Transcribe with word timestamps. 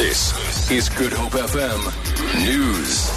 This 0.00 0.70
is 0.70 0.88
Good 0.88 1.12
Hope 1.12 1.32
FM 1.32 2.46
News. 2.46 3.10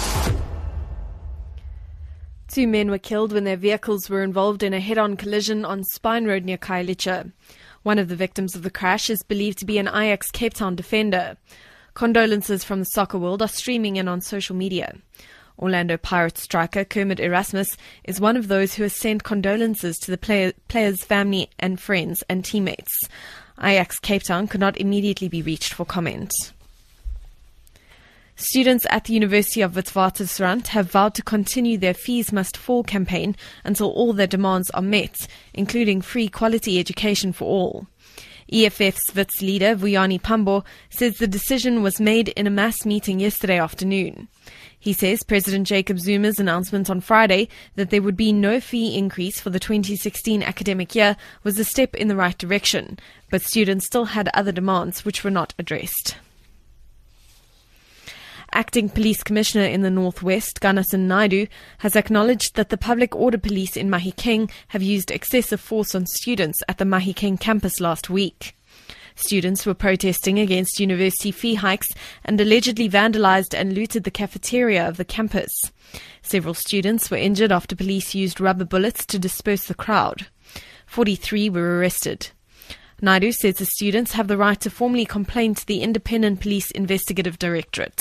Two 2.48 2.68
men 2.68 2.90
were 2.90 2.98
killed 2.98 3.32
when 3.32 3.44
their 3.44 3.56
vehicles 3.56 4.10
were 4.10 4.22
involved 4.22 4.62
in 4.62 4.74
a 4.74 4.80
head 4.80 4.98
on 4.98 5.16
collision 5.16 5.64
on 5.64 5.82
Spine 5.82 6.26
Road 6.26 6.44
near 6.44 6.58
Khayelitsha. 6.58 7.32
One 7.84 7.98
of 7.98 8.08
the 8.08 8.16
victims 8.16 8.54
of 8.54 8.64
the 8.64 8.70
crash 8.70 9.08
is 9.08 9.22
believed 9.22 9.56
to 9.60 9.64
be 9.64 9.78
an 9.78 9.88
Ajax 9.88 10.30
Cape 10.30 10.52
Town 10.52 10.76
defender. 10.76 11.38
Condolences 11.94 12.64
from 12.64 12.80
the 12.80 12.84
soccer 12.84 13.16
world 13.16 13.40
are 13.40 13.48
streaming 13.48 13.96
in 13.96 14.06
on 14.06 14.20
social 14.20 14.54
media. 14.54 14.94
Orlando 15.58 15.96
Pirates 15.96 16.42
striker 16.42 16.84
Kermit 16.84 17.18
Erasmus 17.18 17.78
is 18.04 18.20
one 18.20 18.36
of 18.36 18.48
those 18.48 18.74
who 18.74 18.82
has 18.82 18.92
sent 18.92 19.24
condolences 19.24 19.96
to 20.00 20.10
the 20.10 20.18
player, 20.18 20.52
players' 20.68 21.02
family 21.02 21.48
and 21.58 21.80
friends 21.80 22.22
and 22.28 22.44
teammates. 22.44 22.92
Ajax 23.58 23.98
Cape 23.98 24.24
Town 24.24 24.46
could 24.46 24.60
not 24.60 24.76
immediately 24.76 25.30
be 25.30 25.40
reached 25.40 25.72
for 25.72 25.86
comment. 25.86 26.30
Students 28.36 28.84
at 28.90 29.04
the 29.04 29.12
University 29.12 29.60
of 29.60 29.74
Witwatersrand 29.74 30.66
have 30.68 30.90
vowed 30.90 31.14
to 31.14 31.22
continue 31.22 31.78
their 31.78 31.94
Fees 31.94 32.32
Must 32.32 32.56
Fall 32.56 32.82
campaign 32.82 33.36
until 33.62 33.90
all 33.92 34.12
their 34.12 34.26
demands 34.26 34.70
are 34.70 34.82
met, 34.82 35.28
including 35.52 36.02
free 36.02 36.28
quality 36.28 36.80
education 36.80 37.32
for 37.32 37.44
all. 37.44 37.86
EFF's 38.52 39.14
Wits 39.14 39.40
leader, 39.40 39.76
Vuyani 39.76 40.20
Pambo, 40.20 40.64
says 40.90 41.16
the 41.16 41.28
decision 41.28 41.80
was 41.80 42.00
made 42.00 42.28
in 42.30 42.48
a 42.48 42.50
mass 42.50 42.84
meeting 42.84 43.20
yesterday 43.20 43.58
afternoon. 43.58 44.26
He 44.80 44.92
says 44.92 45.22
President 45.22 45.68
Jacob 45.68 45.98
Zuma's 45.98 46.40
announcement 46.40 46.90
on 46.90 47.00
Friday 47.00 47.48
that 47.76 47.90
there 47.90 48.02
would 48.02 48.16
be 48.16 48.32
no 48.32 48.58
fee 48.58 48.98
increase 48.98 49.40
for 49.40 49.50
the 49.50 49.60
2016 49.60 50.42
academic 50.42 50.96
year 50.96 51.16
was 51.44 51.56
a 51.58 51.64
step 51.64 51.94
in 51.94 52.08
the 52.08 52.16
right 52.16 52.36
direction, 52.36 52.98
but 53.30 53.42
students 53.42 53.86
still 53.86 54.06
had 54.06 54.28
other 54.34 54.52
demands 54.52 55.04
which 55.04 55.22
were 55.22 55.30
not 55.30 55.54
addressed. 55.56 56.16
Acting 58.56 58.88
Police 58.88 59.24
Commissioner 59.24 59.64
in 59.64 59.82
the 59.82 59.90
Northwest, 59.90 60.60
Ganathan 60.60 61.08
Naidu, 61.08 61.48
has 61.78 61.96
acknowledged 61.96 62.54
that 62.54 62.68
the 62.68 62.76
public 62.76 63.16
order 63.16 63.36
police 63.36 63.76
in 63.76 63.90
Mahikeng 63.90 64.48
have 64.68 64.80
used 64.80 65.10
excessive 65.10 65.60
force 65.60 65.92
on 65.92 66.06
students 66.06 66.62
at 66.68 66.78
the 66.78 66.84
Mahikeng 66.84 67.40
campus 67.40 67.80
last 67.80 68.08
week. 68.08 68.56
Students 69.16 69.66
were 69.66 69.74
protesting 69.74 70.38
against 70.38 70.78
university 70.78 71.32
fee 71.32 71.56
hikes 71.56 71.88
and 72.24 72.40
allegedly 72.40 72.88
vandalized 72.88 73.58
and 73.58 73.72
looted 73.72 74.04
the 74.04 74.12
cafeteria 74.12 74.86
of 74.86 74.98
the 74.98 75.04
campus. 75.04 75.50
Several 76.22 76.54
students 76.54 77.10
were 77.10 77.16
injured 77.16 77.50
after 77.50 77.74
police 77.74 78.14
used 78.14 78.40
rubber 78.40 78.64
bullets 78.64 79.04
to 79.06 79.18
disperse 79.18 79.64
the 79.64 79.74
crowd. 79.74 80.28
43 80.86 81.50
were 81.50 81.78
arrested. 81.80 82.30
Naidu 83.02 83.32
says 83.32 83.56
the 83.56 83.66
students 83.66 84.12
have 84.12 84.28
the 84.28 84.36
right 84.36 84.60
to 84.60 84.70
formally 84.70 85.06
complain 85.06 85.56
to 85.56 85.66
the 85.66 85.82
Independent 85.82 86.38
Police 86.40 86.70
Investigative 86.70 87.36
Directorate. 87.40 88.00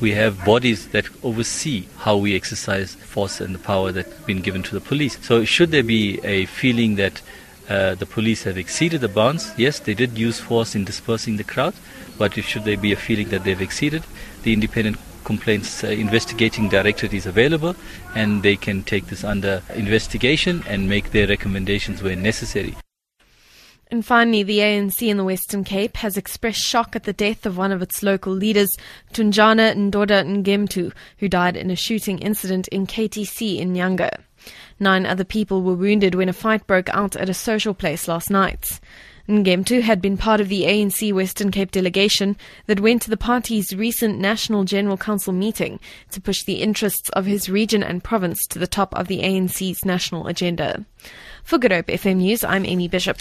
We 0.00 0.12
have 0.12 0.44
bodies 0.44 0.88
that 0.88 1.06
oversee 1.24 1.86
how 1.98 2.16
we 2.16 2.36
exercise 2.36 2.94
force 2.94 3.40
and 3.40 3.54
the 3.54 3.58
power 3.58 3.90
that's 3.90 4.14
been 4.20 4.40
given 4.40 4.62
to 4.64 4.74
the 4.74 4.80
police. 4.80 5.18
So, 5.26 5.44
should 5.44 5.70
there 5.70 5.82
be 5.82 6.20
a 6.22 6.46
feeling 6.46 6.96
that 6.96 7.20
uh, 7.68 7.94
the 7.96 8.06
police 8.06 8.44
have 8.44 8.56
exceeded 8.56 9.00
the 9.00 9.08
bounds, 9.08 9.52
yes, 9.58 9.78
they 9.78 9.94
did 9.94 10.16
use 10.16 10.40
force 10.40 10.74
in 10.74 10.84
dispersing 10.84 11.36
the 11.36 11.44
crowd, 11.44 11.74
but 12.16 12.38
if, 12.38 12.46
should 12.46 12.64
there 12.64 12.78
be 12.78 12.92
a 12.92 12.96
feeling 12.96 13.28
that 13.28 13.44
they've 13.44 13.60
exceeded, 13.60 14.04
the 14.42 14.52
independent 14.52 14.96
complaints 15.24 15.84
uh, 15.84 15.88
investigating 15.88 16.70
directorate 16.70 17.12
is 17.12 17.26
available 17.26 17.76
and 18.14 18.42
they 18.42 18.56
can 18.56 18.82
take 18.82 19.06
this 19.08 19.24
under 19.24 19.62
investigation 19.74 20.62
and 20.66 20.88
make 20.88 21.10
their 21.10 21.26
recommendations 21.26 22.02
where 22.02 22.16
necessary. 22.16 22.74
And 23.90 24.04
finally, 24.04 24.42
the 24.42 24.58
ANC 24.58 25.00
in 25.00 25.16
the 25.16 25.24
Western 25.24 25.64
Cape 25.64 25.96
has 25.96 26.18
expressed 26.18 26.60
shock 26.60 26.94
at 26.94 27.04
the 27.04 27.12
death 27.14 27.46
of 27.46 27.56
one 27.56 27.72
of 27.72 27.80
its 27.80 28.02
local 28.02 28.34
leaders, 28.34 28.68
Tunjana 29.14 29.74
Ndoda 29.74 30.24
Ngemtu, 30.26 30.92
who 31.18 31.28
died 31.28 31.56
in 31.56 31.70
a 31.70 31.76
shooting 31.76 32.18
incident 32.18 32.68
in 32.68 32.86
KTC 32.86 33.58
in 33.58 33.72
Nyanga. 33.72 34.10
Nine 34.78 35.06
other 35.06 35.24
people 35.24 35.62
were 35.62 35.74
wounded 35.74 36.14
when 36.14 36.28
a 36.28 36.34
fight 36.34 36.66
broke 36.66 36.90
out 36.90 37.16
at 37.16 37.30
a 37.30 37.34
social 37.34 37.72
place 37.72 38.06
last 38.06 38.30
night. 38.30 38.78
Ngemtu 39.26 39.82
had 39.82 40.00
been 40.00 40.16
part 40.16 40.40
of 40.40 40.48
the 40.48 40.62
ANC 40.62 41.12
Western 41.12 41.50
Cape 41.50 41.70
delegation 41.70 42.36
that 42.66 42.80
went 42.80 43.02
to 43.02 43.10
the 43.10 43.16
party's 43.16 43.74
recent 43.74 44.18
National 44.18 44.64
General 44.64 44.96
Council 44.96 45.32
meeting 45.32 45.80
to 46.10 46.20
push 46.20 46.44
the 46.44 46.62
interests 46.62 47.10
of 47.10 47.26
his 47.26 47.50
region 47.50 47.82
and 47.82 48.04
province 48.04 48.46
to 48.46 48.58
the 48.58 48.66
top 48.66 48.94
of 48.94 49.08
the 49.08 49.20
ANC's 49.20 49.84
national 49.84 50.26
agenda. 50.28 50.84
For 51.42 51.58
Good 51.58 51.72
Hope 51.72 51.86
FM 51.86 52.16
News, 52.16 52.44
I'm 52.44 52.64
Amy 52.64 52.88
Bishop. 52.88 53.18